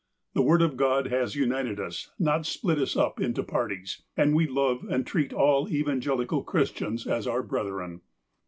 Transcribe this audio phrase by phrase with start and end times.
[0.33, 4.47] The Word of God has united us, not split us up into parties, and we
[4.47, 8.01] love and treat all evangelical Christians as our brethren.